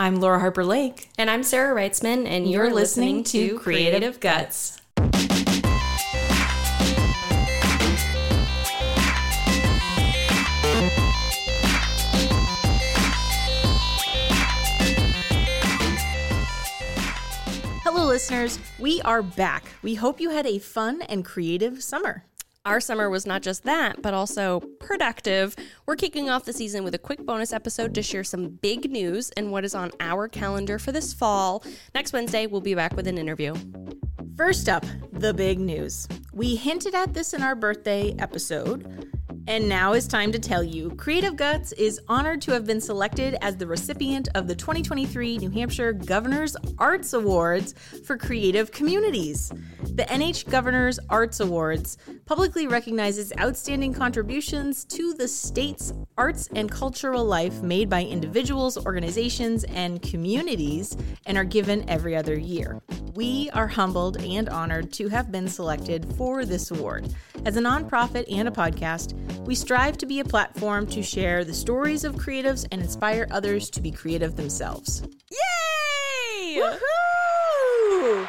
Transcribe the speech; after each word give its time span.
I'm 0.00 0.16
Laura 0.16 0.38
Harper 0.38 0.64
Lake. 0.64 1.10
And 1.18 1.28
I'm 1.28 1.42
Sarah 1.42 1.78
Reitzman, 1.78 2.26
and 2.26 2.50
you're, 2.50 2.64
you're 2.64 2.74
listening, 2.74 3.18
listening, 3.18 3.50
to 3.50 3.58
Creative 3.58 4.18
Guts. 4.18 4.80
Hello, 17.84 18.06
listeners. 18.06 18.58
We 18.78 19.02
are 19.02 19.20
back. 19.20 19.64
We 19.82 19.96
hope 19.96 20.18
you 20.18 20.30
had 20.30 20.46
a 20.46 20.58
fun 20.60 21.02
and 21.02 21.26
creative 21.26 21.82
summer. 21.82 22.24
Our 22.70 22.78
summer 22.78 23.10
was 23.10 23.26
not 23.26 23.42
just 23.42 23.64
that, 23.64 24.00
but 24.00 24.14
also 24.14 24.60
productive. 24.78 25.56
We're 25.86 25.96
kicking 25.96 26.30
off 26.30 26.44
the 26.44 26.52
season 26.52 26.84
with 26.84 26.94
a 26.94 26.98
quick 26.98 27.26
bonus 27.26 27.52
episode 27.52 27.96
to 27.96 28.02
share 28.02 28.22
some 28.22 28.46
big 28.46 28.88
news 28.88 29.30
and 29.30 29.50
what 29.50 29.64
is 29.64 29.74
on 29.74 29.90
our 29.98 30.28
calendar 30.28 30.78
for 30.78 30.92
this 30.92 31.12
fall. 31.12 31.64
Next 31.96 32.12
Wednesday, 32.12 32.46
we'll 32.46 32.60
be 32.60 32.76
back 32.76 32.94
with 32.94 33.08
an 33.08 33.18
interview. 33.18 33.56
First 34.36 34.68
up, 34.68 34.86
the 35.12 35.34
big 35.34 35.58
news. 35.58 36.06
We 36.32 36.54
hinted 36.54 36.94
at 36.94 37.12
this 37.12 37.34
in 37.34 37.42
our 37.42 37.56
birthday 37.56 38.14
episode. 38.20 39.10
And 39.50 39.68
now 39.68 39.94
is 39.94 40.06
time 40.06 40.30
to 40.30 40.38
tell 40.38 40.62
you 40.62 40.90
Creative 40.90 41.34
Guts 41.34 41.72
is 41.72 42.00
honored 42.06 42.40
to 42.42 42.52
have 42.52 42.66
been 42.66 42.80
selected 42.80 43.36
as 43.42 43.56
the 43.56 43.66
recipient 43.66 44.28
of 44.36 44.46
the 44.46 44.54
2023 44.54 45.38
New 45.38 45.50
Hampshire 45.50 45.92
Governor's 45.92 46.56
Arts 46.78 47.14
Awards 47.14 47.74
for 48.04 48.16
Creative 48.16 48.70
Communities. 48.70 49.48
The 49.82 50.04
NH 50.04 50.48
Governor's 50.48 51.00
Arts 51.08 51.40
Awards 51.40 51.98
publicly 52.26 52.68
recognizes 52.68 53.32
outstanding 53.40 53.92
contributions 53.92 54.84
to 54.84 55.14
the 55.14 55.26
state's 55.26 55.92
arts 56.16 56.48
and 56.54 56.70
cultural 56.70 57.24
life 57.24 57.60
made 57.60 57.90
by 57.90 58.04
individuals, 58.04 58.78
organizations, 58.86 59.64
and 59.64 60.00
communities 60.00 60.96
and 61.26 61.36
are 61.36 61.42
given 61.42 61.90
every 61.90 62.14
other 62.14 62.38
year. 62.38 62.80
We 63.14 63.50
are 63.50 63.66
humbled 63.66 64.22
and 64.22 64.48
honored 64.48 64.92
to 64.94 65.08
have 65.08 65.32
been 65.32 65.48
selected 65.48 66.14
for 66.16 66.44
this 66.44 66.70
award. 66.70 67.12
As 67.44 67.56
a 67.56 67.60
nonprofit 67.60 68.32
and 68.32 68.46
a 68.46 68.52
podcast, 68.52 69.14
we 69.40 69.54
strive 69.54 69.98
to 69.98 70.06
be 70.06 70.20
a 70.20 70.24
platform 70.24 70.86
to 70.88 71.02
share 71.02 71.44
the 71.44 71.54
stories 71.54 72.04
of 72.04 72.14
creatives 72.14 72.66
and 72.70 72.80
inspire 72.80 73.26
others 73.30 73.68
to 73.70 73.80
be 73.80 73.90
creative 73.90 74.36
themselves. 74.36 75.02
Yay! 75.30 76.60
Woohoo! 76.60 78.28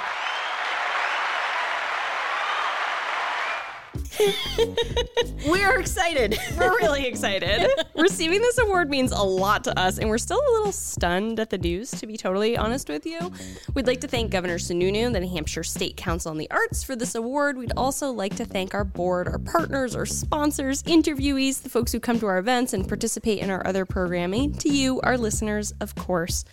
We 5.50 5.64
are 5.64 5.80
excited. 5.80 6.38
We're 6.58 6.77
really 6.77 7.05
excited. 7.05 7.67
Receiving 7.95 8.41
this 8.41 8.58
award 8.58 8.89
means 8.89 9.11
a 9.11 9.22
lot 9.22 9.64
to 9.66 9.80
us, 9.80 9.97
and 9.97 10.09
we're 10.09 10.17
still 10.17 10.39
a 10.39 10.52
little 10.53 10.72
stunned 10.72 11.39
at 11.39 11.50
the 11.50 11.58
news, 11.58 11.91
to 11.91 12.08
be 12.08 12.17
totally 12.17 12.58
honest 12.58 12.89
with 12.89 13.05
you. 13.05 13.31
We'd 13.73 13.88
like 13.88 14.02
to 14.02 14.08
thank 14.08 14.31
Governor 14.31 14.58
Sununu, 14.58 15.11
the 15.11 15.19
New 15.19 15.30
Hampshire 15.30 15.64
State 15.64 15.97
Council 15.97 16.31
on 16.31 16.38
the 16.38 16.49
Arts, 16.52 16.83
for 16.83 16.95
this 16.95 17.16
award. 17.16 17.58
We'd 17.58 17.73
also 17.77 18.11
like 18.11 18.36
to 18.36 18.45
thank 18.45 18.73
our 18.73 18.83
board, 18.83 19.27
our 19.27 19.39
partners, 19.39 19.95
our 19.95 20.05
sponsors, 20.05 20.83
interviewees, 20.83 21.61
the 21.61 21.69
folks 21.69 21.92
who 21.92 21.99
come 21.99 22.19
to 22.19 22.27
our 22.27 22.38
events 22.38 22.73
and 22.73 22.88
participate 22.88 23.39
in 23.39 23.49
our 23.49 23.66
other 23.66 23.86
programming, 23.86 24.53
to 24.55 24.69
you, 24.69 24.99
our 25.02 25.17
listeners, 25.17 25.73
of 25.80 25.95
course. 25.95 26.44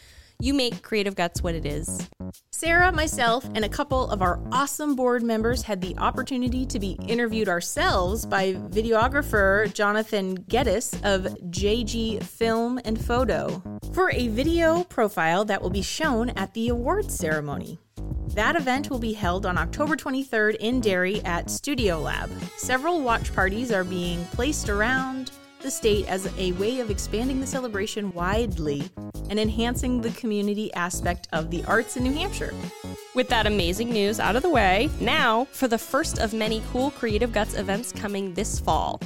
You 0.41 0.55
make 0.55 0.83
Creative 0.83 1.17
Guts 1.17 1.42
what 1.42 1.56
it 1.56 1.67
is. 1.67 2.08
Sarah, 2.53 2.92
myself, 2.92 3.44
and 3.56 3.64
a 3.64 3.69
couple 3.69 4.08
of 4.08 4.22
our 4.22 4.41
awesome 4.53 4.95
board 4.95 5.25
members 5.25 5.62
had 5.62 5.80
the 5.80 5.98
opportunity 5.98 6.64
to 6.67 6.78
be 6.78 6.97
interviewed 7.08 7.48
ourselves 7.48 8.25
by 8.25 8.53
videographer 8.53 9.72
Jonathan 9.75 10.36
Geddes 10.36 10.95
of 11.03 11.25
JG 11.50 12.22
Film 12.22 12.78
and 12.84 13.05
Photo 13.05 13.61
for 13.92 14.12
a 14.12 14.28
video 14.28 14.84
profile 14.84 15.45
that 15.45 15.61
will 15.61 15.70
be 15.70 15.83
shown 15.83 16.30
at 16.30 16.55
the 16.55 16.69
awards 16.69 17.17
ceremony. 17.17 17.80
That 18.34 18.55
event 18.55 18.91
will 18.91 19.00
be 19.00 19.14
held 19.14 19.45
on 19.45 19.58
October 19.58 19.97
23rd 19.97 20.55
in 20.61 20.80
Derry 20.80 21.20
at 21.25 21.50
Studio 21.50 21.98
Lab. 21.98 22.30
Several 22.56 23.00
watch 23.00 23.34
parties 23.34 23.73
are 23.73 23.83
being 23.83 24.24
placed 24.27 24.68
around 24.68 25.33
the 25.61 25.70
state 25.70 26.07
as 26.08 26.33
a 26.39 26.52
way 26.52 26.80
of 26.80 26.91
expanding 26.91 27.41
the 27.41 27.46
celebration 27.46 28.13
widely 28.13 28.89
and 29.30 29.39
enhancing 29.39 30.01
the 30.01 30.11
community 30.11 30.73
aspect 30.74 31.29
of 31.33 31.51
the 31.51 31.64
arts 31.64 31.96
in 31.96 32.05
New 32.05 32.13
Hampshire. 32.13 32.55
With 33.14 33.29
that 33.30 33.46
amazing 33.46 33.91
news 33.91 34.20
out 34.20 34.36
of 34.36 34.42
the 34.42 34.48
way, 34.48 34.89
now 35.01 35.46
for 35.46 35.67
the 35.67 35.79
first 35.79 36.19
of 36.19 36.33
many 36.33 36.63
cool 36.70 36.92
Creative 36.92 37.33
Guts 37.33 37.55
events 37.55 37.91
coming 37.91 38.33
this 38.35 38.61
fall. 38.61 39.01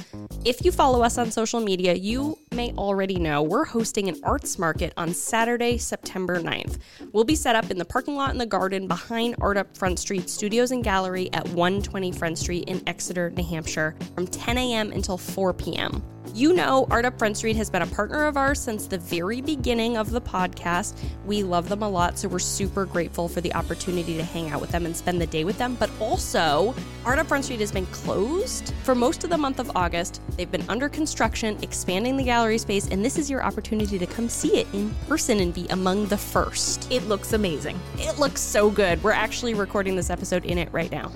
If 0.45 0.63
you 0.63 0.71
follow 0.71 1.01
us 1.01 1.17
on 1.17 1.31
social 1.31 1.59
media, 1.59 1.93
you 1.93 2.37
may 2.51 2.73
already 2.73 3.15
know 3.15 3.41
we're 3.41 3.65
hosting 3.65 4.09
an 4.09 4.19
arts 4.23 4.59
market 4.59 4.93
on 4.97 5.13
Saturday, 5.13 5.77
September 5.77 6.39
9th. 6.39 6.77
We'll 7.11 7.23
be 7.23 7.35
set 7.35 7.55
up 7.55 7.71
in 7.71 7.77
the 7.77 7.85
parking 7.85 8.15
lot 8.15 8.31
in 8.31 8.37
the 8.37 8.45
garden 8.45 8.87
behind 8.87 9.35
Art 9.41 9.57
Up 9.57 9.75
Front 9.75 9.99
Street 9.99 10.29
Studios 10.29 10.71
and 10.71 10.83
Gallery 10.83 11.31
at 11.33 11.47
120 11.49 12.11
Front 12.11 12.37
Street 12.37 12.65
in 12.67 12.83
Exeter, 12.87 13.31
New 13.31 13.43
Hampshire 13.43 13.95
from 14.13 14.27
10 14.27 14.57
a.m. 14.57 14.91
until 14.91 15.17
4 15.17 15.53
p.m. 15.53 16.03
You 16.35 16.53
know, 16.53 16.87
Art 16.89 17.05
Up 17.05 17.19
Front 17.19 17.37
Street 17.37 17.55
has 17.57 17.69
been 17.69 17.83
a 17.83 17.87
partner 17.87 18.25
of 18.25 18.37
ours 18.37 18.59
since 18.59 18.87
the 18.87 18.97
very 18.97 19.39
beginning 19.39 19.97
of 19.97 20.09
the 20.09 20.19
podcast. 20.19 20.97
We 21.27 21.43
love 21.43 21.69
them 21.69 21.83
a 21.83 21.89
lot, 21.89 22.17
so 22.17 22.27
we're 22.27 22.39
super 22.39 22.85
grateful 22.87 23.27
for 23.27 23.39
the 23.39 23.53
opportunity 23.53 24.17
to 24.17 24.23
hang 24.23 24.49
out 24.49 24.59
with 24.59 24.71
them 24.71 24.87
and 24.87 24.97
spend 24.97 25.21
the 25.21 25.27
day 25.27 25.43
with 25.43 25.59
them. 25.59 25.77
But 25.79 25.91
also, 25.99 26.73
Art 27.05 27.19
Up 27.19 27.27
Front 27.27 27.43
Street 27.45 27.59
has 27.59 27.71
been 27.71 27.85
closed 27.85 28.73
for 28.81 28.95
most 28.95 29.23
of 29.23 29.29
the 29.29 29.37
month 29.37 29.59
of 29.59 29.69
August. 29.75 30.21
They've 30.35 30.51
been 30.51 30.67
under 30.69 30.89
construction, 30.89 31.55
expanding 31.61 32.17
the 32.17 32.23
gallery 32.23 32.57
space, 32.57 32.87
and 32.87 33.05
this 33.05 33.19
is 33.19 33.29
your 33.29 33.43
opportunity 33.43 33.99
to 33.99 34.07
come 34.07 34.27
see 34.27 34.57
it 34.57 34.67
in 34.73 34.89
person 35.07 35.39
and 35.39 35.53
be 35.53 35.67
among 35.67 36.07
the 36.07 36.17
first. 36.17 36.91
It 36.91 37.07
looks 37.07 37.33
amazing. 37.33 37.79
It 37.99 38.17
looks 38.17 38.41
so 38.41 38.71
good. 38.71 39.03
We're 39.03 39.11
actually 39.11 39.53
recording 39.53 39.95
this 39.95 40.09
episode 40.09 40.45
in 40.45 40.57
it 40.57 40.69
right 40.71 40.91
now. 40.91 41.11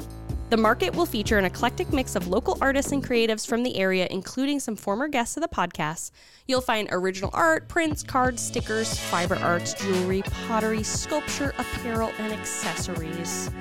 The 0.50 0.56
market 0.56 0.96
will 0.96 1.06
feature 1.06 1.38
an 1.38 1.44
eclectic 1.44 1.92
mix 1.92 2.16
of 2.16 2.30
local 2.30 2.58
artists 2.62 2.94
and 2.94 3.06
creatives 3.06 3.46
from 3.46 3.64
the 3.64 3.76
area, 3.76 4.08
including 4.10 4.62
some 4.62 4.78
former 4.78 5.10
guests 5.10 5.36
of 5.36 5.44
the 5.44 5.50
podcast. 5.50 6.12
You'll 6.48 6.62
find 6.62 6.88
original 6.90 7.32
art, 7.34 7.68
prints, 7.68 8.02
cards, 8.02 8.42
stickers, 8.42 8.98
fiber 8.98 9.36
arts, 9.36 9.74
jewelry, 9.74 10.22
pottery, 10.48 10.84
sculpture, 10.84 11.54
apparel, 11.58 12.14
and 12.18 12.32
accessories. 12.32 13.52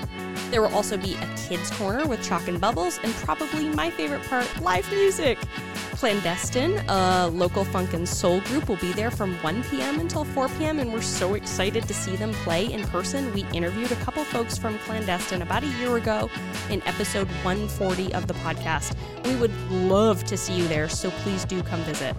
There 0.53 0.63
will 0.63 0.73
also 0.73 0.97
be 0.97 1.15
a 1.15 1.35
kids' 1.37 1.73
corner 1.73 2.07
with 2.07 2.23
chalk 2.23 2.47
and 2.47 2.61
bubbles, 2.61 3.01
and 3.03 3.13
probably 3.15 3.69
my 3.71 3.91
favorite 3.91 4.23
part 4.29 4.49
live 4.61 4.89
music. 4.93 5.39
Clandestine, 5.97 6.79
a 6.89 7.29
local 7.29 7.65
funk 7.65 7.95
and 7.95 8.07
soul 8.07 8.43
group, 8.43 8.69
will 8.69 8.77
be 8.77 8.93
there 8.93 9.11
from 9.11 9.35
1 9.37 9.65
p.m. 9.65 9.99
until 9.99 10.27
4 10.27 10.51
p.m., 10.51 10.79
and 10.79 10.93
we're 10.93 11.01
so 11.01 11.33
excited 11.33 11.89
to 11.89 11.95
see 11.95 12.17
them 12.17 12.33
play 12.45 12.71
in 12.71 12.83
person. 12.89 13.33
We 13.33 13.47
interviewed 13.55 13.91
a 13.91 13.97
couple 13.97 14.23
folks 14.25 14.59
from 14.59 14.79
Clandestine 14.81 15.41
about 15.41 15.63
a 15.63 15.69
year 15.79 15.97
ago 15.97 16.29
in 16.69 16.83
episode 16.87 17.29
140 17.43 18.13
of 18.13 18.27
the 18.27 18.35
podcast. 18.35 18.95
We 19.25 19.37
would 19.37 19.59
love 19.71 20.23
to 20.25 20.37
see 20.37 20.53
you 20.53 20.69
there, 20.69 20.91
so 20.91 21.11
please 21.23 21.47
do 21.47 21.63
come 21.63 21.81
visit. 21.85 22.15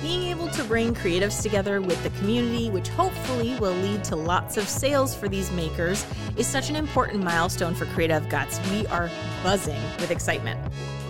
Being 0.00 0.24
able 0.24 0.48
to 0.48 0.64
bring 0.64 0.92
creatives 0.92 1.42
together 1.42 1.80
with 1.80 2.02
the 2.02 2.10
community, 2.18 2.70
which 2.70 2.88
hopefully 2.88 3.56
will 3.60 3.74
lead 3.74 4.02
to 4.04 4.16
lots 4.16 4.56
of 4.56 4.68
sales 4.68 5.14
for 5.14 5.28
these 5.28 5.52
makers, 5.52 6.04
is 6.36 6.48
such 6.48 6.70
an 6.70 6.76
important 6.76 7.22
milestone 7.22 7.76
for 7.76 7.86
Creative 7.86 8.28
Guts. 8.28 8.60
We 8.72 8.84
are 8.88 9.08
buzzing 9.44 9.80
with 10.00 10.10
excitement. 10.10 10.58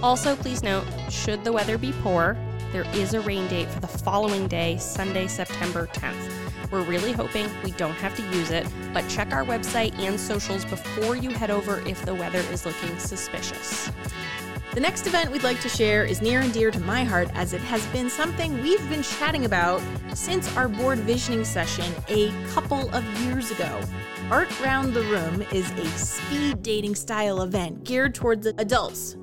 Also, 0.03 0.35
please 0.35 0.65
note 0.65 0.85
should 1.11 1.45
the 1.45 1.53
weather 1.53 1.79
be 1.79 1.93
poor, 2.03 2.37
there 2.73 2.85
is 2.93 3.15
a 3.15 3.21
rain 3.21 3.47
date 3.47 3.69
for 3.69 3.79
the 3.79 3.87
following 3.87 4.49
day, 4.49 4.77
Sunday, 4.77 5.29
September 5.29 5.87
10th. 5.93 6.71
We're 6.73 6.83
really 6.83 7.13
hoping 7.13 7.49
we 7.63 7.71
don't 7.73 7.95
have 7.95 8.17
to 8.17 8.23
use 8.37 8.51
it, 8.51 8.67
but 8.93 9.07
check 9.09 9.33
our 9.33 9.45
website 9.45 9.97
and 10.01 10.19
socials 10.19 10.65
before 10.65 11.15
you 11.15 11.31
head 11.31 11.51
over 11.51 11.87
if 11.87 12.05
the 12.05 12.15
weather 12.15 12.41
is 12.51 12.67
looking 12.67 12.99
suspicious. 12.99 13.93
The 14.75 14.81
next 14.81 15.07
event 15.07 15.31
we'd 15.31 15.45
like 15.45 15.61
to 15.61 15.69
share 15.69 16.05
is 16.05 16.21
near 16.21 16.41
and 16.41 16.53
dear 16.53 16.71
to 16.73 16.81
my 16.81 17.05
heart 17.05 17.29
as 17.35 17.53
it 17.53 17.61
has 17.61 17.87
been 17.89 18.11
something 18.11 18.61
we've 18.61 18.89
been 18.89 19.03
chatting 19.03 19.45
about 19.45 19.83
since 20.15 20.57
our 20.57 20.67
board 20.67 20.99
visioning 21.01 21.45
session 21.45 21.93
a 22.09 22.33
couple 22.55 22.93
of 22.93 23.05
years 23.21 23.51
ago. 23.53 23.81
Art 24.31 24.49
Round 24.61 24.95
the 24.95 25.03
Room 25.03 25.43
is 25.53 25.71
a 25.73 25.87
speed 25.99 26.63
dating 26.63 26.95
style 26.95 27.43
event 27.43 27.85
geared 27.85 28.15
towards 28.15 28.47
adults, 28.47 29.17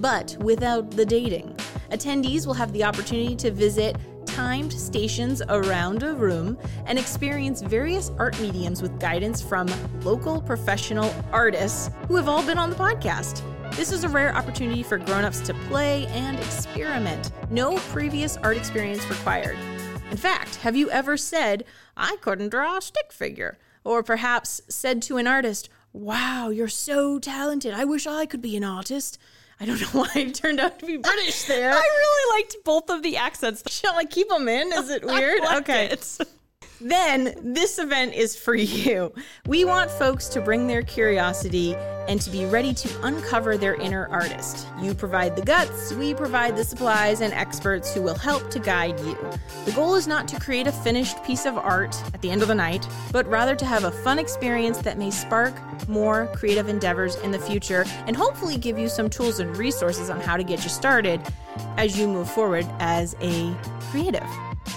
but 0.00 0.36
without 0.40 0.90
the 0.90 1.06
dating. 1.06 1.56
Attendees 1.90 2.46
will 2.46 2.54
have 2.54 2.72
the 2.72 2.84
opportunity 2.84 3.36
to 3.36 3.50
visit 3.50 3.96
timed 4.26 4.72
stations 4.72 5.40
around 5.48 6.02
a 6.02 6.12
room 6.12 6.58
and 6.84 6.98
experience 6.98 7.62
various 7.62 8.10
art 8.18 8.38
mediums 8.40 8.82
with 8.82 9.00
guidance 9.00 9.40
from 9.40 9.66
local 10.02 10.42
professional 10.42 11.14
artists 11.32 11.90
who 12.08 12.16
have 12.16 12.28
all 12.28 12.44
been 12.44 12.58
on 12.58 12.68
the 12.68 12.76
podcast. 12.76 13.42
This 13.76 13.92
is 13.92 14.04
a 14.04 14.08
rare 14.08 14.34
opportunity 14.34 14.82
for 14.82 14.98
grown-ups 14.98 15.40
to 15.40 15.54
play 15.68 16.06
and 16.08 16.38
experiment. 16.38 17.30
No 17.50 17.76
previous 17.90 18.36
art 18.38 18.56
experience 18.56 19.08
required. 19.08 19.56
In 20.10 20.16
fact, 20.16 20.56
have 20.56 20.76
you 20.76 20.90
ever 20.90 21.16
said, 21.16 21.64
I 21.96 22.16
couldn't 22.20 22.50
draw 22.50 22.76
a 22.76 22.82
stick 22.82 23.12
figure? 23.12 23.58
Or 23.84 24.02
perhaps 24.02 24.60
said 24.68 25.02
to 25.02 25.16
an 25.16 25.26
artist, 25.26 25.68
Wow, 25.92 26.50
you're 26.50 26.68
so 26.68 27.18
talented. 27.18 27.72
I 27.72 27.84
wish 27.84 28.06
I 28.06 28.26
could 28.26 28.42
be 28.42 28.56
an 28.56 28.64
artist. 28.64 29.18
I 29.60 29.66
don't 29.66 29.80
know 29.80 29.86
why 30.00 30.10
I 30.14 30.24
turned 30.30 30.60
out 30.60 30.78
to 30.80 30.86
be 30.86 30.96
British 30.96 31.44
there. 31.44 31.72
I 31.72 31.80
really 31.80 32.40
liked 32.42 32.56
both 32.64 32.90
of 32.90 33.02
the 33.02 33.16
accents. 33.16 33.62
Shall 33.68 33.94
I 33.94 34.04
keep 34.04 34.28
them 34.28 34.48
in? 34.48 34.72
Is 34.72 34.90
it 34.90 35.04
weird? 35.06 35.40
Like 35.40 35.62
okay. 35.62 35.86
It. 35.86 36.18
Then 36.80 37.34
this 37.42 37.78
event 37.78 38.14
is 38.14 38.36
for 38.36 38.54
you. 38.54 39.12
We 39.46 39.64
want 39.64 39.90
folks 39.90 40.28
to 40.28 40.40
bring 40.40 40.66
their 40.66 40.82
curiosity 40.82 41.74
and 42.08 42.20
to 42.20 42.30
be 42.30 42.46
ready 42.46 42.72
to 42.74 43.02
uncover 43.02 43.56
their 43.56 43.74
inner 43.76 44.06
artist. 44.08 44.66
You 44.80 44.94
provide 44.94 45.36
the 45.36 45.42
guts, 45.42 45.92
we 45.92 46.14
provide 46.14 46.56
the 46.56 46.64
supplies 46.64 47.20
and 47.20 47.32
experts 47.32 47.92
who 47.92 48.02
will 48.02 48.14
help 48.14 48.50
to 48.50 48.58
guide 48.58 48.98
you. 49.00 49.16
The 49.64 49.72
goal 49.72 49.94
is 49.94 50.06
not 50.06 50.28
to 50.28 50.40
create 50.40 50.66
a 50.66 50.72
finished 50.72 51.22
piece 51.24 51.46
of 51.46 51.56
art 51.56 51.96
at 52.14 52.22
the 52.22 52.30
end 52.30 52.42
of 52.42 52.48
the 52.48 52.54
night, 52.54 52.86
but 53.12 53.26
rather 53.26 53.56
to 53.56 53.64
have 53.64 53.84
a 53.84 53.90
fun 53.90 54.18
experience 54.18 54.78
that 54.78 54.98
may 54.98 55.10
spark 55.10 55.54
more 55.88 56.28
creative 56.34 56.68
endeavors 56.68 57.16
in 57.16 57.30
the 57.30 57.38
future 57.38 57.84
and 58.06 58.16
hopefully 58.16 58.56
give 58.56 58.78
you 58.78 58.88
some 58.88 59.10
tools 59.10 59.40
and 59.40 59.56
resources 59.56 60.10
on 60.10 60.20
how 60.20 60.36
to 60.36 60.44
get 60.44 60.62
you 60.62 60.70
started 60.70 61.20
as 61.76 61.98
you 61.98 62.06
move 62.06 62.30
forward 62.30 62.66
as 62.78 63.16
a 63.20 63.54
creative. 63.90 64.26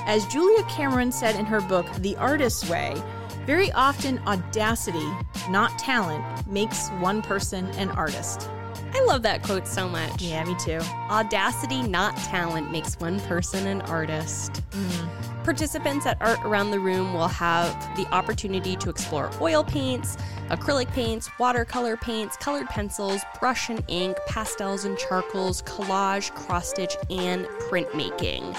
As 0.06 0.26
Julia 0.28 0.64
Cameron 0.64 1.12
said 1.12 1.36
in 1.36 1.46
her 1.46 1.62
book, 1.62 1.86
The 1.96 2.16
Artist's 2.18 2.70
Way, 2.70 3.02
very 3.46 3.72
often 3.72 4.20
audacity, 4.28 5.08
not 5.50 5.78
talent, 5.80 6.24
makes 6.48 6.90
one 7.00 7.22
person 7.22 7.66
an 7.78 7.90
artist. 7.90 8.50
I 8.94 9.04
love 9.06 9.22
that 9.24 9.44
quote 9.44 9.68
so 9.68 9.88
much. 9.88 10.22
Yeah, 10.22 10.44
me 10.44 10.56
too. 10.56 10.80
Audacity, 11.10 11.84
not 11.84 12.18
talent, 12.18 12.72
makes 12.72 13.00
one 13.00 13.20
person 13.22 13.68
an 13.68 13.82
artist. 13.82 14.64
Mm. 14.72 15.44
Participants 15.44 16.06
at 16.06 16.18
Art 16.22 16.40
Around 16.44 16.72
the 16.72 16.80
Room 16.80 17.14
will 17.14 17.28
have 17.28 17.74
the 17.96 18.08
opportunity 18.14 18.76
to 18.78 18.90
explore 18.90 19.32
oil 19.42 19.64
paints, 19.64 20.18
acrylic 20.50 20.92
paints, 20.92 21.30
watercolor 21.40 21.98
paints, 21.98 22.36
colored 22.38 22.68
pencils, 22.68 23.22
brush 23.40 23.70
and 23.70 23.84
ink, 23.88 24.18
pastels 24.28 24.86
and 24.86 24.98
charcoals, 24.98 25.62
collage, 25.64 26.34
cross 26.34 26.70
stitch, 26.70 26.96
and 27.10 27.46
printmaking. 27.70 28.56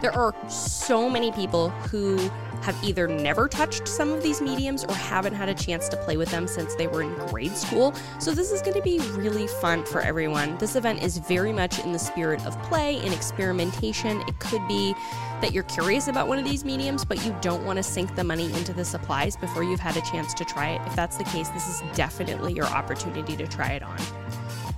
There 0.00 0.12
are 0.16 0.34
so 0.48 1.10
many 1.10 1.30
people 1.32 1.68
who 1.68 2.16
have 2.62 2.76
either 2.84 3.06
never 3.06 3.48
touched 3.48 3.88
some 3.88 4.10
of 4.12 4.22
these 4.22 4.40
mediums 4.40 4.84
or 4.84 4.94
haven't 4.94 5.34
had 5.34 5.48
a 5.48 5.54
chance 5.54 5.88
to 5.90 5.96
play 5.98 6.16
with 6.16 6.30
them 6.30 6.46
since 6.46 6.74
they 6.74 6.86
were 6.86 7.02
in 7.02 7.14
grade 7.26 7.56
school. 7.56 7.94
So, 8.18 8.32
this 8.32 8.50
is 8.50 8.62
going 8.62 8.76
to 8.76 8.82
be 8.82 8.98
really 9.12 9.46
fun 9.46 9.84
for 9.84 10.00
everyone. 10.00 10.56
This 10.58 10.76
event 10.76 11.02
is 11.02 11.18
very 11.18 11.52
much 11.52 11.78
in 11.80 11.92
the 11.92 11.98
spirit 11.98 12.44
of 12.46 12.60
play 12.62 12.98
and 12.98 13.12
experimentation. 13.12 14.20
It 14.22 14.38
could 14.38 14.66
be 14.68 14.94
that 15.40 15.52
you're 15.52 15.64
curious 15.64 16.08
about 16.08 16.28
one 16.28 16.38
of 16.38 16.44
these 16.44 16.64
mediums, 16.64 17.04
but 17.04 17.24
you 17.24 17.34
don't 17.40 17.64
want 17.64 17.78
to 17.78 17.82
sink 17.82 18.14
the 18.14 18.24
money 18.24 18.52
into 18.52 18.72
the 18.72 18.84
supplies 18.84 19.36
before 19.36 19.64
you've 19.64 19.80
had 19.80 19.96
a 19.96 20.02
chance 20.02 20.34
to 20.34 20.44
try 20.44 20.70
it. 20.70 20.82
If 20.86 20.96
that's 20.96 21.16
the 21.16 21.24
case, 21.24 21.48
this 21.50 21.68
is 21.68 21.82
definitely 21.96 22.52
your 22.52 22.66
opportunity 22.66 23.36
to 23.36 23.46
try 23.46 23.72
it 23.72 23.82
on. 23.82 23.98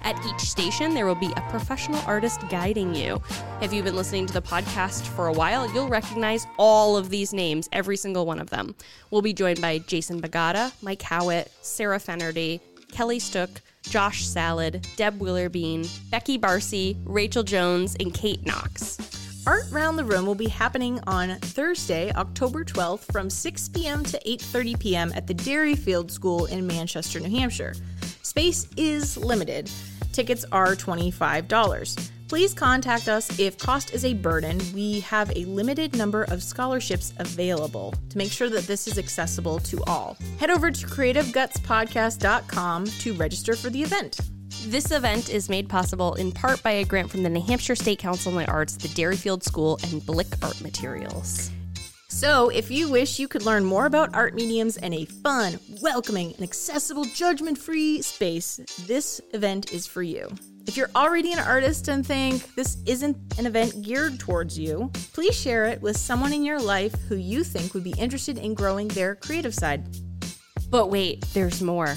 At 0.04 0.18
each 0.26 0.40
station, 0.40 0.94
there 0.94 1.06
will 1.06 1.14
be 1.14 1.32
a 1.36 1.40
professional 1.48 2.00
artist 2.06 2.40
guiding 2.48 2.94
you. 2.94 3.22
If 3.60 3.72
you've 3.72 3.84
been 3.84 3.96
listening 3.96 4.26
to 4.26 4.32
the 4.32 4.42
podcast 4.42 5.06
for 5.06 5.28
a 5.28 5.32
while, 5.32 5.72
you'll 5.72 5.88
recognize 5.88 6.46
all 6.58 6.96
of 6.96 7.08
these 7.08 7.32
names, 7.32 7.68
every 7.72 7.96
single 7.96 8.26
one 8.26 8.40
of 8.40 8.50
them. 8.50 8.74
We'll 9.10 9.22
be 9.22 9.32
joined 9.32 9.60
by 9.60 9.78
Jason 9.78 10.20
Bagata, 10.20 10.72
Mike 10.82 11.02
Howitt, 11.02 11.52
Sarah 11.62 11.98
Fennerty, 11.98 12.60
Kelly 12.90 13.20
Stook, 13.20 13.62
Josh 13.82 14.26
Salad, 14.26 14.86
Deb 14.96 15.18
Willerbean, 15.18 15.88
Becky 16.10 16.36
Barcy, 16.36 16.96
Rachel 17.04 17.42
Jones, 17.42 17.96
and 18.00 18.12
Kate 18.12 18.44
Knox. 18.44 18.98
Art 19.46 19.64
Round 19.72 19.98
the 19.98 20.04
Room 20.04 20.24
will 20.24 20.36
be 20.36 20.48
happening 20.48 21.00
on 21.06 21.36
Thursday, 21.40 22.12
October 22.12 22.64
12th 22.64 23.10
from 23.10 23.28
6 23.28 23.68
p.m. 23.70 24.04
to 24.04 24.20
8:30 24.24 24.78
p.m. 24.78 25.12
at 25.16 25.26
the 25.26 25.34
Derryfield 25.34 26.12
School 26.12 26.46
in 26.46 26.64
Manchester, 26.64 27.18
New 27.18 27.36
Hampshire. 27.36 27.74
Space 28.32 28.66
is 28.78 29.18
limited. 29.18 29.70
Tickets 30.14 30.46
are 30.52 30.74
$25. 30.74 32.10
Please 32.28 32.54
contact 32.54 33.06
us 33.06 33.38
if 33.38 33.58
cost 33.58 33.92
is 33.92 34.06
a 34.06 34.14
burden. 34.14 34.58
We 34.72 35.00
have 35.00 35.30
a 35.36 35.44
limited 35.44 35.94
number 35.94 36.22
of 36.22 36.42
scholarships 36.42 37.12
available 37.18 37.92
to 38.08 38.16
make 38.16 38.32
sure 38.32 38.48
that 38.48 38.66
this 38.66 38.88
is 38.88 38.96
accessible 38.96 39.58
to 39.58 39.84
all. 39.84 40.16
Head 40.40 40.48
over 40.48 40.70
to 40.70 40.86
creativegutspodcast.com 40.86 42.86
to 42.86 43.12
register 43.12 43.54
for 43.54 43.68
the 43.68 43.82
event. 43.82 44.18
This 44.64 44.92
event 44.92 45.28
is 45.28 45.50
made 45.50 45.68
possible 45.68 46.14
in 46.14 46.32
part 46.32 46.62
by 46.62 46.70
a 46.70 46.86
grant 46.86 47.10
from 47.10 47.24
the 47.24 47.28
New 47.28 47.42
Hampshire 47.42 47.76
State 47.76 47.98
Council 47.98 48.32
on 48.32 48.38
the 48.38 48.50
Arts, 48.50 48.76
the 48.76 48.88
Derryfield 48.88 49.42
School, 49.42 49.78
and 49.82 50.06
Blick 50.06 50.42
Art 50.42 50.58
Materials. 50.62 51.50
So, 52.12 52.50
if 52.50 52.70
you 52.70 52.90
wish 52.90 53.18
you 53.18 53.26
could 53.26 53.42
learn 53.42 53.64
more 53.64 53.86
about 53.86 54.14
art 54.14 54.34
mediums 54.34 54.76
in 54.76 54.92
a 54.92 55.06
fun, 55.06 55.58
welcoming, 55.80 56.34
and 56.34 56.42
accessible, 56.42 57.04
judgment 57.06 57.56
free 57.56 58.02
space, 58.02 58.60
this 58.86 59.20
event 59.32 59.72
is 59.72 59.86
for 59.86 60.02
you. 60.02 60.28
If 60.66 60.76
you're 60.76 60.90
already 60.94 61.32
an 61.32 61.38
artist 61.38 61.88
and 61.88 62.06
think 62.06 62.54
this 62.54 62.76
isn't 62.84 63.16
an 63.38 63.46
event 63.46 63.80
geared 63.80 64.20
towards 64.20 64.58
you, 64.58 64.90
please 65.14 65.34
share 65.34 65.64
it 65.64 65.80
with 65.80 65.96
someone 65.96 66.34
in 66.34 66.44
your 66.44 66.60
life 66.60 66.94
who 67.08 67.16
you 67.16 67.42
think 67.42 67.72
would 67.72 67.82
be 67.82 67.94
interested 67.98 68.36
in 68.36 68.52
growing 68.52 68.88
their 68.88 69.14
creative 69.14 69.54
side. 69.54 69.88
But 70.68 70.90
wait, 70.90 71.22
there's 71.32 71.62
more. 71.62 71.96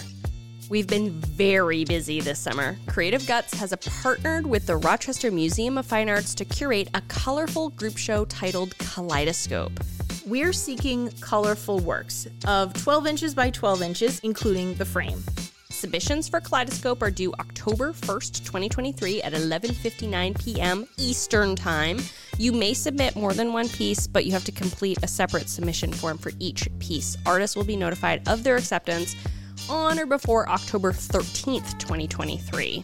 We've 0.68 0.88
been 0.88 1.12
very 1.12 1.86
busy 1.86 2.22
this 2.22 2.40
summer. 2.40 2.76
Creative 2.88 3.26
Guts 3.28 3.54
has 3.54 3.72
partnered 4.02 4.48
with 4.48 4.66
the 4.66 4.78
Rochester 4.78 5.30
Museum 5.30 5.78
of 5.78 5.86
Fine 5.86 6.10
Arts 6.10 6.34
to 6.36 6.46
curate 6.46 6.90
a 6.96 7.02
colorful 7.02 7.70
group 7.70 7.98
show 7.98 8.26
titled 8.26 8.76
Kaleidoscope. 8.80 9.72
We're 10.26 10.54
seeking 10.54 11.12
colorful 11.22 11.80
works 11.80 12.28
of 12.48 12.74
12 12.82 13.06
inches 13.06 13.36
by 13.36 13.52
12 13.52 13.84
inches, 13.84 14.20
including 14.20 14.74
the 14.74 14.86
frame. 14.86 15.24
Submissions 15.70 16.28
for 16.28 16.40
Kaleidoscope 16.40 17.04
are 17.04 17.12
due 17.12 17.32
October 17.34 17.94
1st, 17.94 18.44
2023 18.44 19.22
at 19.22 19.34
11:59 19.34 20.44
p.m. 20.44 20.88
Eastern 20.98 21.56
Time. 21.56 22.00
You 22.40 22.54
may 22.54 22.74
submit 22.74 23.16
more 23.16 23.34
than 23.34 23.54
one 23.54 23.70
piece, 23.70 24.08
but 24.08 24.26
you 24.26 24.32
have 24.32 24.46
to 24.46 24.52
complete 24.52 24.98
a 25.04 25.08
separate 25.08 25.48
submission 25.48 25.94
form 25.94 26.18
for 26.18 26.32
each 26.40 26.68
piece. 26.80 27.18
Artists 27.26 27.56
will 27.56 27.66
be 27.66 27.76
notified 27.76 28.28
of 28.28 28.44
their 28.44 28.56
acceptance 28.56 29.16
on 29.70 30.00
or 30.00 30.06
before 30.06 30.48
October 30.50 30.92
13th, 30.92 31.78
2023. 31.80 32.84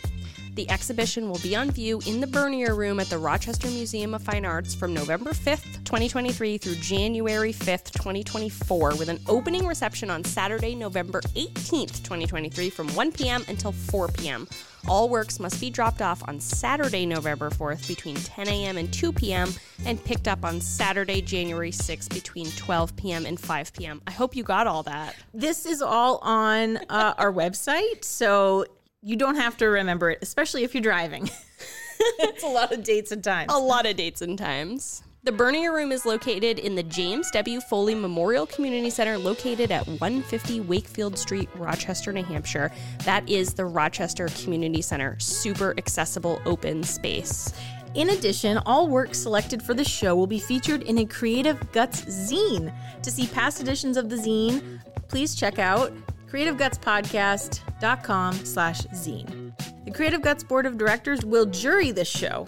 The 0.56 0.70
exhibition 0.70 1.30
will 1.30 1.40
be 1.40 1.56
on 1.56 1.72
view 1.72 2.02
in 2.06 2.20
the 2.20 2.28
Bernier 2.28 2.76
Room 2.76 3.00
at 3.00 3.10
the 3.10 3.18
Rochester 3.18 3.70
Museum 3.70 4.14
of 4.14 4.22
Fine 4.22 4.44
Arts 4.44 4.76
from 4.76 4.94
November 4.94 5.32
5th, 5.32 5.86
2023 5.86 6.58
through 6.58 6.76
January 6.76 7.54
5th, 7.54 7.92
2024, 7.92 8.98
with 8.98 9.08
an 9.08 9.22
opening 9.30 9.66
reception 9.66 10.10
on 10.10 10.26
Saturday, 10.26 10.76
November 10.76 11.22
18th, 11.22 12.04
2023 12.04 12.70
from 12.70 12.90
1 12.90 13.12
p.m. 13.14 13.46
until 13.48 13.72
4 13.72 14.10
p.m. 14.10 14.46
All 14.90 15.08
works 15.08 15.40
must 15.40 15.62
be 15.62 15.70
dropped 15.70 16.02
off 16.02 16.22
on 16.28 16.40
Saturday, 16.42 17.06
November 17.06 17.50
4th 17.50 17.88
between 17.88 18.16
10 18.18 18.50
a.m. 18.50 18.78
and 18.78 18.92
2 18.92 19.14
p.m. 19.14 19.54
and 19.86 20.04
picked 20.04 20.28
up 20.28 20.44
on 20.44 20.60
Saturday, 20.60 21.22
January 21.22 21.72
6th 21.72 22.14
between 22.14 22.52
12 22.52 22.94
p.m. 22.98 23.26
and 23.26 23.40
5 23.40 23.72
p.m. 23.72 24.02
I 24.06 24.12
hope 24.12 24.36
you 24.36 24.44
got 24.44 24.68
all 24.68 24.84
that. 24.84 25.16
This 25.34 25.66
is 25.66 25.82
all 25.82 26.18
on 26.18 26.78
uh, 26.90 27.14
our 27.18 27.32
website, 27.32 28.04
so 28.04 28.66
you 29.02 29.16
don't 29.16 29.36
have 29.36 29.58
to 29.58 29.66
remember 29.66 30.12
it, 30.12 30.20
especially 30.22 30.64
if 30.64 30.74
you're 30.74 30.82
driving. 30.84 31.30
it's 32.00 32.44
a 32.44 32.48
lot 32.48 32.72
of 32.72 32.84
dates 32.84 33.12
and 33.12 33.24
times. 33.24 33.52
a 33.54 33.58
lot 33.58 33.86
of 33.86 33.96
dates 33.96 34.22
and 34.22 34.38
times. 34.38 35.04
The 35.24 35.32
Bernier 35.32 35.72
Room 35.72 35.92
is 35.92 36.04
located 36.04 36.58
in 36.58 36.74
the 36.74 36.82
James 36.82 37.30
W. 37.32 37.62
Foley 37.62 37.94
Memorial 37.94 38.48
Community 38.48 38.90
Center, 38.90 39.20
located 39.20 39.72
at 39.72 39.86
150 39.86 40.62
Wakefield 40.62 41.18
Street, 41.18 41.48
Rochester, 41.56 42.12
New 42.12 42.24
Hampshire. 42.24 42.72
That 43.06 43.28
is 43.30 43.54
the 43.54 43.66
Rochester 43.66 44.28
Community 44.44 44.82
Center. 44.82 45.20
Super 45.20 45.76
accessible, 45.78 46.42
open 46.46 46.84
space. 46.84 47.54
In 47.94 48.10
addition, 48.12 48.58
all 48.66 48.88
work 48.88 49.14
selected 49.14 49.62
for 49.62 49.76
the 49.76 49.84
show 49.84 50.16
will 50.16 50.26
be 50.26 50.40
featured 50.40 50.84
in 50.84 50.98
a 51.00 51.06
Creative 51.06 51.72
Guts 51.72 52.02
zine. 52.06 52.74
To 53.04 53.12
see 53.12 53.28
past 53.28 53.62
editions 53.62 53.98
of 53.98 54.10
the 54.10 54.16
zine, 54.16 54.82
please 55.08 55.36
check 55.36 55.60
out 55.60 55.92
creativegutspodcast.com 56.32 58.34
slash 58.46 58.82
zine. 58.88 59.54
The 59.86 59.92
Creative 59.92 60.22
Guts 60.22 60.44
Board 60.44 60.66
of 60.66 60.78
Directors 60.78 61.24
will 61.26 61.46
jury 61.46 61.92
this 61.92 62.10
show. 62.10 62.48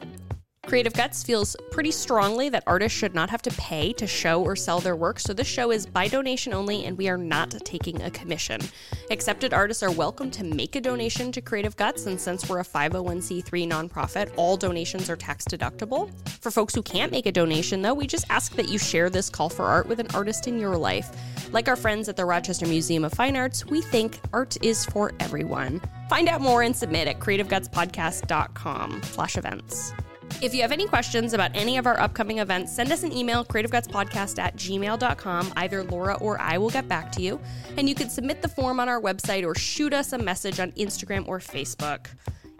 Creative 0.66 0.94
Guts 0.94 1.24
feels 1.24 1.58
pretty 1.72 1.92
strongly 1.92 2.48
that 2.48 2.64
artists 2.66 2.98
should 2.98 3.14
not 3.14 3.30
have 3.30 3.42
to 3.42 3.52
pay 3.52 3.92
to 3.94 4.08
show 4.08 4.42
or 4.42 4.56
sell 4.56 4.80
their 4.80 4.96
work, 4.96 5.20
so 5.20 5.34
this 5.34 5.46
show 5.46 5.72
is 5.72 5.86
by 5.86 6.08
donation 6.08 6.54
only 6.54 6.86
and 6.86 6.98
we 6.98 7.10
are 7.10 7.18
not 7.18 7.52
taking 7.66 8.02
a 8.02 8.10
commission. 8.10 8.62
Accepted 9.12 9.54
artists 9.54 9.84
are 9.84 9.92
welcome 9.92 10.32
to 10.32 10.46
make 10.46 10.78
a 10.78 10.82
donation 10.82 11.34
to 11.34 11.42
Creative 11.42 11.76
Guts, 11.76 12.06
and 12.06 12.20
since 12.20 12.48
we're 12.48 12.62
a 12.62 12.64
501c3 12.64 13.70
nonprofit, 13.70 14.32
all 14.38 14.56
donations 14.56 15.10
are 15.10 15.18
tax 15.18 15.44
deductible. 15.44 16.10
For 16.40 16.50
folks 16.50 16.74
who 16.74 16.82
can't 16.82 17.12
make 17.12 17.26
a 17.26 17.32
donation, 17.32 17.82
though, 17.82 17.94
we 17.94 18.08
just 18.08 18.26
ask 18.30 18.56
that 18.56 18.70
you 18.70 18.80
share 18.80 19.10
this 19.10 19.30
call 19.30 19.50
for 19.50 19.66
art 19.66 19.88
with 19.88 20.00
an 20.00 20.08
artist 20.14 20.48
in 20.48 20.58
your 20.58 20.78
life. 20.78 21.10
Like 21.52 21.68
our 21.68 21.76
friends 21.76 22.08
at 22.08 22.16
the 22.16 22.26
Rochester 22.26 22.68
Museum 22.68 23.04
of 23.04 23.12
Fine 23.12 23.36
Arts, 23.36 23.66
we 23.66 23.82
think 23.82 24.18
art 24.32 24.56
is 24.64 24.86
for 24.86 25.12
everyone. 25.20 25.82
Find 26.10 26.30
out 26.30 26.40
more 26.40 26.62
and 26.62 26.76
submit 26.76 27.10
at 27.10 27.20
creativegutspodcast.com 27.20 29.04
slash 29.04 29.38
events. 29.38 29.94
If 30.42 30.54
you 30.54 30.62
have 30.62 30.72
any 30.72 30.88
questions 30.88 31.34
about 31.34 31.52
any 31.54 31.78
of 31.78 31.88
our 31.88 32.00
upcoming 32.00 32.40
events, 32.40 32.74
send 32.74 32.92
us 32.92 33.04
an 33.04 33.12
email, 33.12 33.46
creativegutspodcast 33.46 34.40
at 34.40 34.56
gmail.com. 34.56 35.54
Either 35.56 35.84
Laura 35.84 36.16
or 36.16 36.40
I 36.40 36.58
will 36.58 36.70
get 36.70 36.88
back 36.88 37.12
to 37.14 37.22
you. 37.22 37.40
And 37.78 37.88
you 37.88 37.96
can 37.96 38.10
submit 38.10 38.42
the 38.42 38.48
form 38.48 38.80
on 38.80 38.90
our 38.90 39.02
website 39.02 39.46
or 39.46 39.56
shoot 39.56 39.94
us 39.94 40.14
a 40.14 40.18
message 40.18 40.60
on 40.60 40.72
Instagram 40.74 41.28
or 41.28 41.40
Facebook. 41.40 42.08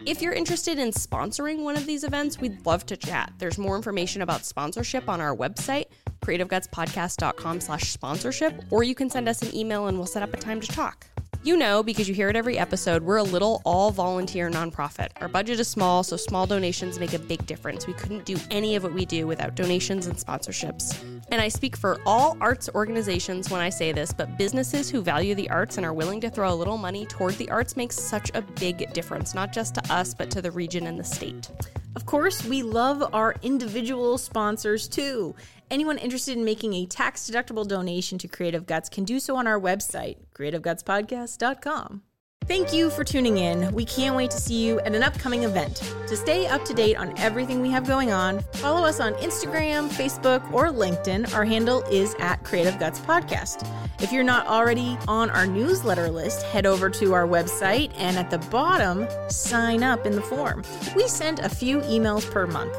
If 0.06 0.20
you're 0.20 0.34
interested 0.34 0.78
in 0.78 0.90
sponsoring 0.90 1.62
one 1.62 1.76
of 1.76 1.86
these 1.86 2.04
events, 2.04 2.38
we'd 2.38 2.66
love 2.66 2.84
to 2.86 2.96
chat. 2.96 3.32
There's 3.38 3.56
more 3.56 3.74
information 3.74 4.20
about 4.20 4.44
sponsorship 4.44 5.08
on 5.08 5.20
our 5.20 5.34
website, 5.34 5.86
creativegutspodcast.com 6.20 7.60
slash 7.60 7.90
sponsorship, 7.90 8.64
or 8.70 8.82
you 8.82 8.94
can 8.94 9.08
send 9.08 9.30
us 9.30 9.40
an 9.40 9.54
email 9.56 9.86
and 9.86 9.96
we'll 9.96 10.06
set 10.06 10.22
up 10.22 10.34
a 10.34 10.36
time 10.36 10.60
to 10.60 10.68
talk. 10.68 11.06
You 11.44 11.58
know, 11.58 11.82
because 11.82 12.08
you 12.08 12.14
hear 12.14 12.30
it 12.30 12.36
every 12.36 12.58
episode, 12.58 13.02
we're 13.02 13.18
a 13.18 13.22
little 13.22 13.60
all 13.66 13.90
volunteer 13.90 14.50
nonprofit. 14.50 15.10
Our 15.20 15.28
budget 15.28 15.60
is 15.60 15.68
small, 15.68 16.02
so 16.02 16.16
small 16.16 16.46
donations 16.46 16.98
make 16.98 17.12
a 17.12 17.18
big 17.18 17.44
difference. 17.44 17.86
We 17.86 17.92
couldn't 17.92 18.24
do 18.24 18.38
any 18.50 18.76
of 18.76 18.82
what 18.82 18.94
we 18.94 19.04
do 19.04 19.26
without 19.26 19.54
donations 19.54 20.06
and 20.06 20.16
sponsorships. 20.16 20.98
And 21.30 21.42
I 21.42 21.48
speak 21.48 21.76
for 21.76 22.00
all 22.06 22.38
arts 22.40 22.70
organizations 22.74 23.50
when 23.50 23.60
I 23.60 23.68
say 23.68 23.92
this, 23.92 24.10
but 24.10 24.38
businesses 24.38 24.88
who 24.88 25.02
value 25.02 25.34
the 25.34 25.50
arts 25.50 25.76
and 25.76 25.84
are 25.84 25.92
willing 25.92 26.22
to 26.22 26.30
throw 26.30 26.50
a 26.50 26.56
little 26.56 26.78
money 26.78 27.04
toward 27.04 27.34
the 27.34 27.50
arts 27.50 27.76
makes 27.76 28.00
such 28.00 28.30
a 28.32 28.40
big 28.40 28.90
difference, 28.94 29.34
not 29.34 29.52
just 29.52 29.74
to 29.74 29.92
us, 29.92 30.14
but 30.14 30.30
to 30.30 30.40
the 30.40 30.50
region 30.50 30.86
and 30.86 30.98
the 30.98 31.04
state. 31.04 31.50
Of 31.96 32.06
course, 32.06 32.44
we 32.44 32.62
love 32.62 33.14
our 33.14 33.36
individual 33.42 34.18
sponsors 34.18 34.88
too. 34.88 35.34
Anyone 35.70 35.98
interested 35.98 36.36
in 36.36 36.44
making 36.44 36.74
a 36.74 36.86
tax 36.86 37.30
deductible 37.30 37.66
donation 37.66 38.18
to 38.18 38.28
Creative 38.28 38.66
Guts 38.66 38.88
can 38.88 39.04
do 39.04 39.20
so 39.20 39.36
on 39.36 39.46
our 39.46 39.60
website, 39.60 40.16
creativegutspodcast.com. 40.34 42.02
Thank 42.46 42.74
you 42.74 42.90
for 42.90 43.04
tuning 43.04 43.38
in. 43.38 43.72
We 43.72 43.86
can't 43.86 44.14
wait 44.14 44.30
to 44.32 44.36
see 44.36 44.66
you 44.66 44.78
at 44.80 44.94
an 44.94 45.02
upcoming 45.02 45.44
event. 45.44 45.76
To 46.08 46.16
stay 46.16 46.46
up 46.46 46.62
to 46.66 46.74
date 46.74 46.96
on 46.96 47.16
everything 47.18 47.62
we 47.62 47.70
have 47.70 47.86
going 47.86 48.12
on, 48.12 48.40
follow 48.52 48.86
us 48.86 49.00
on 49.00 49.14
Instagram, 49.14 49.88
Facebook, 49.88 50.52
or 50.52 50.68
LinkedIn. 50.68 51.34
Our 51.34 51.46
handle 51.46 51.82
is 51.90 52.14
at 52.18 52.44
Creative 52.44 52.78
Guts 52.78 53.00
Podcast. 53.00 53.66
If 54.02 54.12
you're 54.12 54.24
not 54.24 54.46
already 54.46 54.98
on 55.08 55.30
our 55.30 55.46
newsletter 55.46 56.10
list, 56.10 56.42
head 56.42 56.66
over 56.66 56.90
to 56.90 57.14
our 57.14 57.26
website 57.26 57.92
and 57.96 58.18
at 58.18 58.30
the 58.30 58.38
bottom, 58.50 59.06
sign 59.30 59.82
up 59.82 60.04
in 60.04 60.14
the 60.14 60.22
form. 60.22 60.62
We 60.94 61.08
send 61.08 61.38
a 61.38 61.48
few 61.48 61.80
emails 61.80 62.30
per 62.30 62.46
month. 62.46 62.76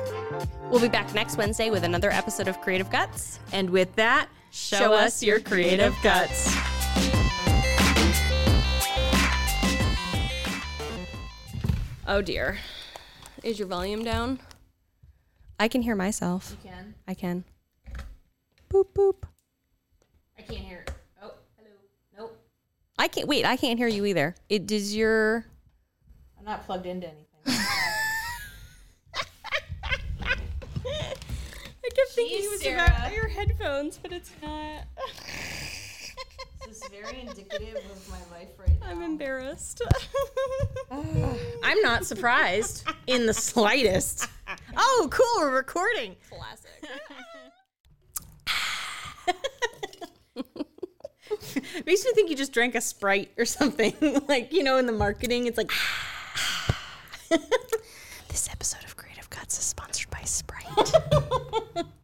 We'll 0.70 0.82
be 0.82 0.90
back 0.90 1.12
next 1.16 1.38
Wednesday 1.38 1.72
with 1.72 1.84
another 1.84 2.12
episode 2.12 2.48
of 2.48 2.62
Creative 2.62 2.90
Guts. 2.92 3.40
And 3.52 3.72
with 3.72 3.96
that, 3.96 4.30
show, 4.52 4.94
us 4.94 5.24
your 5.24 5.40
creative 5.40 5.96
guts. 6.04 6.56
Oh 12.08 12.22
dear. 12.22 12.60
Is 13.44 13.58
your 13.58 13.68
volume 13.68 14.04
down? 14.04 14.40
I 15.60 15.68
can 15.68 15.82
hear 15.82 15.96
myself. 15.96 16.56
You 16.64 16.70
can. 16.70 16.94
I 17.08 17.14
can. 17.14 17.44
Boop 18.70 18.88
boop. 18.96 19.24
I 20.38 20.42
can't 20.44 20.60
hear 20.60 20.80
it. 20.80 20.92
Oh, 21.22 21.32
hello. 21.58 21.70
Nope. 22.18 22.38
I 23.00 23.08
can't 23.08 23.28
wait, 23.28 23.46
I 23.46 23.56
can't 23.58 23.80
hear 23.80 23.88
you 23.88 24.06
either. 24.06 24.36
It 24.50 24.68
does 24.68 24.96
your 24.96 25.46
I'm 26.38 26.46
not 26.46 26.66
plugged 26.66 26.86
into 26.86 27.08
anything. 27.08 27.26
I 27.46 27.98
kept 31.84 32.10
thinking 32.12 32.38
Jeez, 32.40 32.44
it 32.44 32.52
was 32.52 32.62
Sarah. 32.62 32.86
about 32.86 33.14
your 33.14 33.28
headphones, 33.30 33.98
but 33.98 34.12
it's 34.12 34.32
not. 34.44 34.84
this 36.96 37.10
is 37.10 37.12
very 37.12 37.22
indicative 37.28 37.78
of 37.92 38.10
my 38.10 38.20
life 38.38 38.50
right 38.60 38.80
now. 38.80 38.88
I'm 38.88 39.02
embarrassed. 39.02 39.82
I'm 40.92 41.82
not 41.82 42.06
surprised 42.06 42.88
in 43.08 43.25
the 43.25 43.34
slightest. 43.34 44.28
Oh, 44.78 45.08
cool, 45.12 45.25
we're 45.40 45.56
recording. 45.56 46.16
Classic. 46.30 46.72
Makes 51.86 52.06
me 52.06 52.12
think 52.14 52.30
you 52.30 52.36
just 52.36 52.54
drank 52.54 52.75
a 52.75 52.82
Sprite 52.82 53.32
or 53.38 53.46
something. 53.46 53.94
like, 54.28 54.54
you 54.54 54.64
know, 54.64 54.78
in 54.78 54.86
the 54.86 54.92
marketing, 54.92 55.48
it's 55.48 55.58
like, 55.58 55.72
This 58.30 58.50
episode 58.52 58.84
of 58.84 58.96
Creative 58.96 59.30
Guts 59.30 59.58
is 59.58 59.66
sponsored 59.66 60.10
by 60.12 60.22
Sprite. 60.24 60.92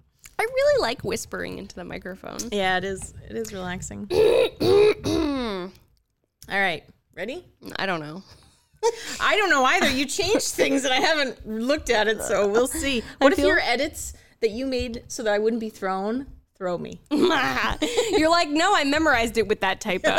I 0.41 0.45
really 0.45 0.81
like 0.81 1.03
whispering 1.03 1.60
into 1.60 1.75
the 1.75 1.83
microphone. 1.83 2.39
yeah, 2.51 2.77
it 2.77 2.83
is. 2.83 3.13
It 3.29 3.36
is 3.36 3.53
relaxing. 3.53 4.07
All 6.50 6.60
right, 6.60 6.83
ready? 7.15 7.45
I 7.75 7.86
don't 7.86 8.00
know. 8.00 8.24
I 9.21 9.38
don't 9.38 9.51
know 9.51 9.63
either. 9.63 9.91
You 9.91 10.07
changed 10.07 10.48
things 10.55 10.83
and 10.83 10.91
I 10.91 11.00
haven't 11.00 11.48
looked 11.48 11.91
at 11.91 12.07
it, 12.07 12.24
so 12.24 12.48
we'll 12.48 12.65
see. 12.65 13.03
What 13.19 13.33
if 13.33 13.38
feel- 13.38 13.50
your 13.50 13.60
edits 13.60 14.13
that 14.39 14.50
you 14.50 14.65
made 14.65 15.03
so 15.10 15.21
that 15.21 15.31
I 15.31 15.38
wouldn't 15.38 15.60
be 15.60 15.69
thrown, 15.69 16.25
throw 16.57 16.75
me? 16.75 17.00
You're 17.12 18.31
like, 18.31 18.50
no, 18.50 18.74
I 18.75 18.83
memorized 18.83 19.38
it 19.38 19.48
with 19.48 19.60
that 19.60 19.79
typo. 19.79 20.10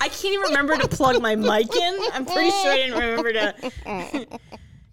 I 0.00 0.08
can't 0.08 0.34
even 0.34 0.46
remember 0.48 0.76
to 0.78 0.88
plug 0.88 1.22
my 1.22 1.36
mic 1.36 1.72
in. 1.76 1.98
I'm 2.12 2.26
pretty 2.26 2.50
sure 2.50 2.72
I 2.72 2.76
didn't 2.76 2.98
remember 2.98 3.32
to, 3.34 4.26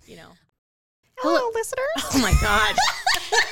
you 0.05 0.17
know. 0.17 0.29
Hello, 1.19 1.49
listeners. 1.53 1.85
Oh 2.13 2.19
my 2.21 2.33
God. 2.41 2.75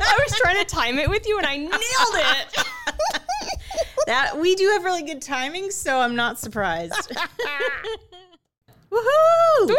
I 0.00 0.18
was 0.18 0.38
trying 0.38 0.58
to 0.58 0.64
time 0.64 0.98
it 0.98 1.08
with 1.08 1.26
you 1.26 1.36
and 1.38 1.46
I 1.46 1.56
nailed 1.56 1.72
it. 1.80 2.64
That 4.06 4.36
we 4.40 4.56
do 4.56 4.68
have 4.70 4.82
really 4.82 5.02
good 5.04 5.22
timing, 5.22 5.70
so 5.70 5.98
I'm 6.00 6.16
not 6.16 6.36
surprised. 6.36 6.92
Woohoo! 8.90 9.74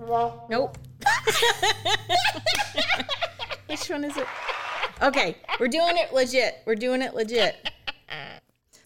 Woo! 0.00 0.32
Nope. 0.50 0.76
Which 3.68 3.88
one 3.88 4.02
is 4.04 4.16
it? 4.16 4.26
Okay, 5.00 5.36
we're 5.60 5.68
doing 5.68 5.96
it 5.96 6.12
legit. 6.12 6.62
We're 6.66 6.74
doing 6.74 7.00
it 7.00 7.14
legit. 7.14 7.70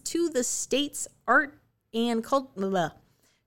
to 0.03 0.29
the 0.29 0.43
state's 0.43 1.07
art 1.27 1.57
and 1.93 2.23
cult 2.23 2.55
blah, 2.55 2.91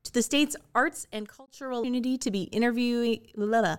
to 0.04 0.12
the 0.12 0.22
state's 0.22 0.56
arts 0.74 1.06
and 1.12 1.28
cultural 1.28 1.80
community 1.80 2.18
to 2.18 2.30
be 2.30 2.44
interviewing 2.44 3.20
blah, 3.36 3.46
blah, 3.46 3.76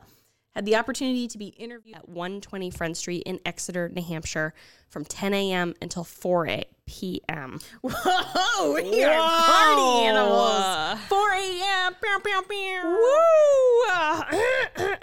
had 0.51 0.65
the 0.65 0.75
opportunity 0.75 1.27
to 1.27 1.37
be 1.37 1.47
interviewed 1.47 1.95
At 1.95 2.07
120 2.07 2.69
Front 2.69 2.97
Street 2.97 3.23
in 3.25 3.39
Exeter, 3.45 3.89
New 3.89 4.03
Hampshire 4.03 4.53
from 4.89 5.03
10 5.03 5.33
a.m. 5.33 5.73
until 5.81 6.03
4 6.03 6.47
a- 6.47 6.65
p.m. 6.85 7.59
Whoa, 7.81 8.73
we 8.73 9.03
are 9.03 9.17
party 9.17 10.05
animals. 10.05 10.99
4 11.07 11.31
a.m. 11.31 11.95
Pew, 12.01 12.19
pew, 12.23 12.41
pew. 12.49 12.81
Woo! 12.83 13.83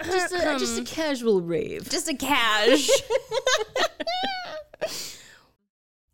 Just 0.05 0.33
a, 0.33 0.57
just 0.57 0.77
a 0.77 0.79
um, 0.79 0.85
casual 0.85 1.41
rave. 1.41 1.89
Just 1.89 2.07
a 2.07 2.15
cash. 2.15 2.89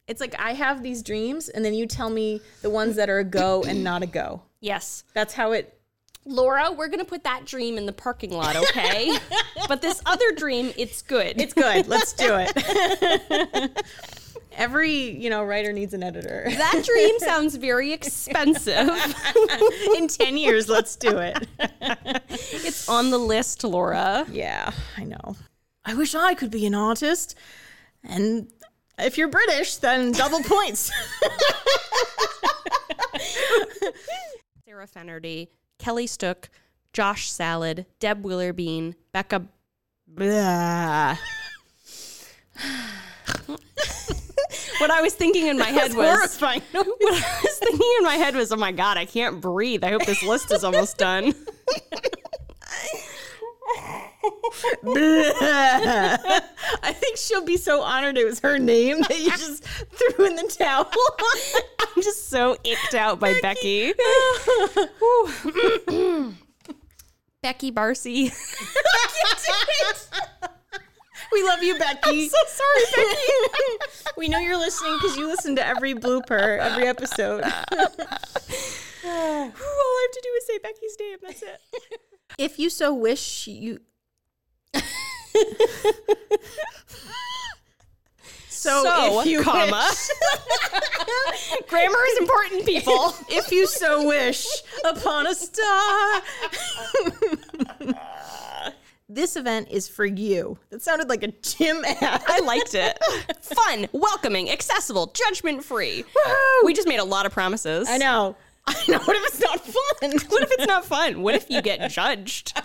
It's 0.07 0.21
like 0.21 0.39
I 0.39 0.53
have 0.53 0.83
these 0.83 1.03
dreams, 1.03 1.49
and 1.49 1.65
then 1.65 1.73
you 1.73 1.85
tell 1.85 2.09
me 2.09 2.39
the 2.61 2.69
ones 2.69 2.95
that 2.95 3.09
are 3.09 3.19
a 3.19 3.25
go 3.25 3.63
and 3.63 3.83
not 3.83 4.03
a 4.03 4.05
go. 4.05 4.41
Yes. 4.67 5.03
That's 5.13 5.33
how 5.33 5.53
it. 5.53 5.73
Laura, 6.25 6.73
we're 6.73 6.89
going 6.89 6.99
to 6.99 7.05
put 7.05 7.23
that 7.23 7.45
dream 7.45 7.77
in 7.77 7.85
the 7.85 7.93
parking 7.93 8.31
lot, 8.31 8.57
okay? 8.57 9.17
but 9.69 9.81
this 9.81 10.01
other 10.05 10.33
dream, 10.33 10.73
it's 10.77 11.01
good. 11.01 11.39
It's 11.39 11.53
good. 11.53 11.87
Let's 11.87 12.11
do 12.11 12.35
it. 12.37 13.85
Every 14.51 14.91
you 14.91 15.29
know 15.29 15.43
writer 15.43 15.71
needs 15.71 15.93
an 15.93 16.01
editor. 16.01 16.45
that 16.49 16.83
dream 16.83 17.19
sounds 17.19 17.55
very 17.55 17.93
expensive. 17.93 18.89
In 19.95 20.07
ten 20.07 20.35
years, 20.35 20.67
let's 20.67 20.95
do 20.95 21.19
it. 21.19 21.47
it's 21.59 22.89
on 22.89 23.11
the 23.11 23.19
list, 23.19 23.63
Laura. 23.63 24.25
Yeah, 24.31 24.71
I 24.97 25.03
know. 25.03 25.35
I 25.85 25.93
wish 25.93 26.15
I 26.15 26.33
could 26.33 26.49
be 26.49 26.65
an 26.65 26.73
artist, 26.73 27.35
and 28.03 28.51
if 28.97 29.15
you're 29.17 29.27
British, 29.27 29.77
then 29.77 30.11
double 30.11 30.41
points. 30.41 30.91
Sarah 34.67 34.85
Fennerty, 34.85 35.47
Kelly 35.79 36.07
Stook, 36.07 36.49
Josh 36.91 37.31
Salad, 37.31 37.85
Deb 38.01 38.23
Willerbean, 38.23 38.95
Becca. 39.13 39.43
Blah. 40.05 41.15
what 44.79 44.91
I 44.91 45.01
was 45.01 45.13
thinking 45.13 45.47
in 45.47 45.57
my 45.57 45.67
head 45.67 45.93
was 45.93 46.05
horrifying. 46.05 46.61
what 46.71 46.83
I 46.83 47.39
was 47.43 47.59
thinking 47.59 47.93
in 47.99 48.03
my 48.03 48.15
head 48.15 48.35
was, 48.35 48.51
oh 48.51 48.57
my 48.57 48.73
god, 48.73 48.97
I 48.97 49.05
can't 49.05 49.39
breathe. 49.39 49.85
I 49.85 49.91
hope 49.91 50.05
this 50.05 50.21
list 50.21 50.51
is 50.51 50.65
almost 50.65 50.97
done. 50.97 51.33
I 56.83 56.93
think 56.93 57.15
she'll 57.15 57.45
be 57.45 57.55
so 57.55 57.83
honored 57.83 58.17
it 58.17 58.25
was 58.25 58.41
her 58.41 58.59
name 58.59 58.99
that 59.03 59.17
you 59.17 59.31
just 59.31 59.63
threw 59.63 60.25
in 60.25 60.35
the 60.35 60.43
towel. 60.43 60.91
I'm 62.07 62.13
just 62.13 62.29
so 62.29 62.55
icked 62.63 62.93
out 62.95 63.19
by 63.19 63.37
Becky. 63.41 63.93
Becky 67.41 67.71
Barcy. 67.73 68.31
we 71.33 71.43
love 71.43 71.61
you, 71.61 71.77
Becky. 71.77 72.29
so 72.29 72.37
sorry, 72.47 72.83
Becky. 72.95 73.21
we 74.17 74.29
know 74.29 74.39
you're 74.39 74.57
listening 74.57 74.97
because 75.01 75.17
you 75.17 75.27
listen 75.27 75.57
to 75.57 75.67
every 75.67 75.93
blooper, 75.93 76.59
every 76.59 76.87
episode. 76.87 77.43
All 77.43 77.51
I 79.03 80.07
have 80.07 80.11
to 80.13 80.21
do 80.23 80.29
is 80.37 80.47
say 80.47 80.59
Becky's 80.59 80.95
name. 80.97 81.17
That's 81.21 81.41
it. 81.41 81.59
if 82.37 82.57
you 82.57 82.69
so 82.69 82.93
wish, 82.93 83.47
you. 83.47 83.81
So, 88.71 88.83
So, 88.83 89.19
if 89.21 89.27
you 89.27 89.41
comma. 89.41 89.87
wish- 89.89 90.09
Grammar 91.67 91.99
is 92.11 92.17
important, 92.19 92.65
people. 92.65 93.13
if 93.29 93.51
you 93.51 93.67
so 93.67 94.05
wish, 94.07 94.45
upon 94.85 95.27
a 95.27 95.35
star. 95.35 96.21
this 99.09 99.35
event 99.35 99.69
is 99.71 99.87
for 99.87 100.05
you. 100.05 100.57
That 100.69 100.81
sounded 100.81 101.09
like 101.09 101.23
a 101.23 101.27
gym 101.41 101.83
ad. 101.85 102.23
I 102.27 102.39
liked 102.41 102.75
it. 102.75 102.97
Fun, 103.41 103.87
welcoming, 103.93 104.49
accessible, 104.51 105.07
judgment 105.13 105.63
free. 105.63 106.03
We 106.63 106.73
just 106.73 106.87
made 106.87 106.99
a 106.99 107.03
lot 107.05 107.25
of 107.25 107.31
promises. 107.31 107.87
I 107.89 107.97
know. 107.97 108.35
I 108.67 108.73
know. 108.89 108.99
What 108.99 109.15
if 109.15 109.23
it's 109.27 109.39
not 109.39 109.59
fun? 109.61 110.11
What 110.29 110.43
if 110.43 110.51
it's 110.51 110.67
not 110.67 110.83
fun? 110.85 111.21
What 111.21 111.35
if 111.35 111.49
you 111.49 111.61
get 111.61 111.89
judged? 111.89 112.59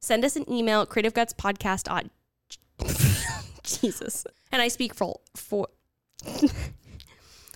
Send 0.00 0.24
us 0.24 0.34
an 0.34 0.50
email, 0.50 0.84
creativegutspodcast 0.86 1.88
on 1.90 2.10
Jesus. 3.78 4.26
And 4.52 4.60
I 4.62 4.68
speak 4.68 4.94
for 4.94 5.20
for 5.36 5.68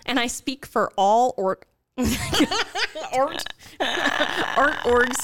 and 0.07 0.19
I 0.21 0.27
speak 0.27 0.67
for 0.67 0.93
all 0.97 1.35
or 1.37 1.59
art 3.13 3.45
art 3.81 4.77
orgs. 4.85 5.17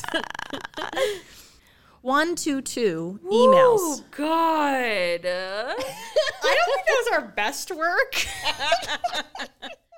One 2.03 2.35
two 2.35 2.63
two 2.63 3.21
emails. 3.25 3.79
Oh 3.79 4.05
God. 4.11 5.21
I 5.27 5.75
don't 5.77 6.65
think 6.65 6.87
that 6.87 7.05
was 7.05 7.09
our 7.13 7.29
best 7.29 7.71
work. 7.71 8.15